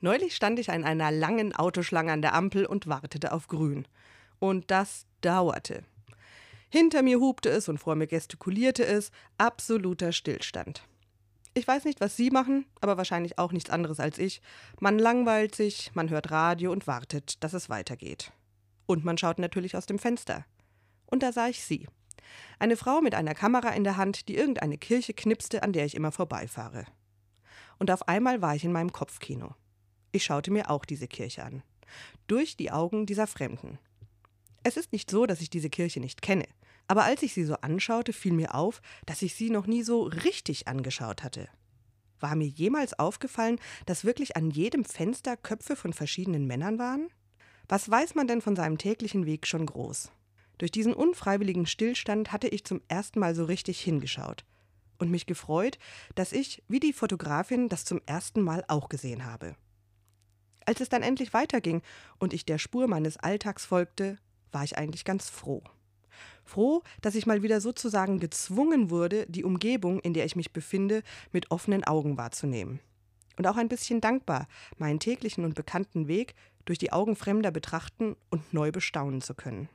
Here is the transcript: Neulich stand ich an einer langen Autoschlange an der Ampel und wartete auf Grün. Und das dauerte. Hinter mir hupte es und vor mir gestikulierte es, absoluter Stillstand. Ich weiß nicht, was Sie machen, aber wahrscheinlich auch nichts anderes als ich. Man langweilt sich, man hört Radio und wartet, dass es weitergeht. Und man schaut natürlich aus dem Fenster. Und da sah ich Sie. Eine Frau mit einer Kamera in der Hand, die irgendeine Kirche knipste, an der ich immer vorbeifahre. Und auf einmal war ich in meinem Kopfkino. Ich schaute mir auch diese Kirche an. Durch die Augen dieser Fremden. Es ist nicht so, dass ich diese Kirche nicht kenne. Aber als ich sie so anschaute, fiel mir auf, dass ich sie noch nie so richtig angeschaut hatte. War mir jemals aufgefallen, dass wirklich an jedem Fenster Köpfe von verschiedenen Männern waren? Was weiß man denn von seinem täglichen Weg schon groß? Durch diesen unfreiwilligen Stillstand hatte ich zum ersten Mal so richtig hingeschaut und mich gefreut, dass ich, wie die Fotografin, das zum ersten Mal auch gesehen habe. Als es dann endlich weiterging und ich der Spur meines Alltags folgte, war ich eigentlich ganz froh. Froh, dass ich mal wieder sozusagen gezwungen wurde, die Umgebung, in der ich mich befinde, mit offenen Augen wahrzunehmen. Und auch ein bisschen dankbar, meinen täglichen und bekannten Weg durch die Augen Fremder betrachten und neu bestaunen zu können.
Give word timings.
Neulich 0.00 0.36
stand 0.36 0.58
ich 0.58 0.70
an 0.70 0.84
einer 0.84 1.10
langen 1.10 1.54
Autoschlange 1.54 2.12
an 2.12 2.22
der 2.22 2.34
Ampel 2.34 2.66
und 2.66 2.86
wartete 2.86 3.32
auf 3.32 3.48
Grün. 3.48 3.86
Und 4.38 4.70
das 4.70 5.06
dauerte. 5.20 5.82
Hinter 6.70 7.02
mir 7.02 7.18
hupte 7.18 7.48
es 7.48 7.68
und 7.68 7.78
vor 7.78 7.96
mir 7.96 8.06
gestikulierte 8.06 8.84
es, 8.84 9.10
absoluter 9.38 10.12
Stillstand. 10.12 10.82
Ich 11.54 11.66
weiß 11.66 11.84
nicht, 11.84 12.00
was 12.00 12.14
Sie 12.14 12.30
machen, 12.30 12.66
aber 12.80 12.96
wahrscheinlich 12.96 13.38
auch 13.38 13.52
nichts 13.52 13.70
anderes 13.70 13.98
als 13.98 14.18
ich. 14.18 14.40
Man 14.78 14.98
langweilt 14.98 15.54
sich, 15.54 15.90
man 15.94 16.10
hört 16.10 16.30
Radio 16.30 16.70
und 16.70 16.86
wartet, 16.86 17.42
dass 17.42 17.52
es 17.52 17.68
weitergeht. 17.68 18.32
Und 18.86 19.04
man 19.04 19.18
schaut 19.18 19.38
natürlich 19.38 19.76
aus 19.76 19.86
dem 19.86 19.98
Fenster. 19.98 20.44
Und 21.06 21.22
da 21.22 21.32
sah 21.32 21.48
ich 21.48 21.64
Sie. 21.64 21.88
Eine 22.58 22.76
Frau 22.76 23.00
mit 23.00 23.14
einer 23.14 23.34
Kamera 23.34 23.70
in 23.70 23.82
der 23.82 23.96
Hand, 23.96 24.28
die 24.28 24.36
irgendeine 24.36 24.78
Kirche 24.78 25.14
knipste, 25.14 25.62
an 25.62 25.72
der 25.72 25.86
ich 25.86 25.96
immer 25.96 26.12
vorbeifahre. 26.12 26.84
Und 27.78 27.90
auf 27.90 28.06
einmal 28.08 28.42
war 28.42 28.54
ich 28.54 28.64
in 28.64 28.72
meinem 28.72 28.92
Kopfkino. 28.92 29.54
Ich 30.12 30.24
schaute 30.24 30.50
mir 30.50 30.70
auch 30.70 30.84
diese 30.84 31.08
Kirche 31.08 31.44
an. 31.44 31.62
Durch 32.26 32.56
die 32.56 32.70
Augen 32.70 33.06
dieser 33.06 33.26
Fremden. 33.26 33.78
Es 34.62 34.76
ist 34.76 34.92
nicht 34.92 35.10
so, 35.10 35.26
dass 35.26 35.40
ich 35.40 35.50
diese 35.50 35.70
Kirche 35.70 36.00
nicht 36.00 36.22
kenne. 36.22 36.46
Aber 36.86 37.04
als 37.04 37.22
ich 37.22 37.34
sie 37.34 37.44
so 37.44 37.54
anschaute, 37.56 38.12
fiel 38.12 38.32
mir 38.32 38.54
auf, 38.54 38.80
dass 39.06 39.22
ich 39.22 39.34
sie 39.34 39.50
noch 39.50 39.66
nie 39.66 39.82
so 39.82 40.02
richtig 40.02 40.68
angeschaut 40.68 41.22
hatte. 41.22 41.48
War 42.20 42.34
mir 42.34 42.48
jemals 42.48 42.98
aufgefallen, 42.98 43.60
dass 43.86 44.04
wirklich 44.04 44.36
an 44.36 44.50
jedem 44.50 44.84
Fenster 44.84 45.36
Köpfe 45.36 45.76
von 45.76 45.92
verschiedenen 45.92 46.46
Männern 46.46 46.78
waren? 46.78 47.08
Was 47.68 47.88
weiß 47.88 48.14
man 48.14 48.26
denn 48.26 48.40
von 48.40 48.56
seinem 48.56 48.78
täglichen 48.78 49.26
Weg 49.26 49.46
schon 49.46 49.66
groß? 49.66 50.10
Durch 50.56 50.72
diesen 50.72 50.94
unfreiwilligen 50.94 51.66
Stillstand 51.66 52.32
hatte 52.32 52.48
ich 52.48 52.64
zum 52.64 52.80
ersten 52.88 53.20
Mal 53.20 53.34
so 53.34 53.44
richtig 53.44 53.80
hingeschaut 53.80 54.44
und 54.98 55.10
mich 55.10 55.26
gefreut, 55.26 55.78
dass 56.14 56.32
ich, 56.32 56.62
wie 56.66 56.80
die 56.80 56.92
Fotografin, 56.92 57.68
das 57.68 57.84
zum 57.84 58.00
ersten 58.06 58.42
Mal 58.42 58.64
auch 58.66 58.88
gesehen 58.88 59.24
habe. 59.24 59.54
Als 60.68 60.82
es 60.82 60.90
dann 60.90 61.02
endlich 61.02 61.32
weiterging 61.32 61.80
und 62.18 62.34
ich 62.34 62.44
der 62.44 62.58
Spur 62.58 62.88
meines 62.88 63.16
Alltags 63.16 63.64
folgte, 63.64 64.18
war 64.52 64.64
ich 64.64 64.76
eigentlich 64.76 65.06
ganz 65.06 65.30
froh. 65.30 65.62
Froh, 66.44 66.82
dass 67.00 67.14
ich 67.14 67.24
mal 67.24 67.42
wieder 67.42 67.62
sozusagen 67.62 68.20
gezwungen 68.20 68.90
wurde, 68.90 69.24
die 69.30 69.44
Umgebung, 69.44 69.98
in 70.00 70.12
der 70.12 70.26
ich 70.26 70.36
mich 70.36 70.52
befinde, 70.52 71.02
mit 71.32 71.50
offenen 71.50 71.84
Augen 71.84 72.18
wahrzunehmen. 72.18 72.80
Und 73.38 73.46
auch 73.46 73.56
ein 73.56 73.70
bisschen 73.70 74.02
dankbar, 74.02 74.46
meinen 74.76 75.00
täglichen 75.00 75.46
und 75.46 75.54
bekannten 75.54 76.06
Weg 76.06 76.34
durch 76.66 76.78
die 76.78 76.92
Augen 76.92 77.16
Fremder 77.16 77.50
betrachten 77.50 78.14
und 78.28 78.52
neu 78.52 78.70
bestaunen 78.70 79.22
zu 79.22 79.32
können. 79.32 79.70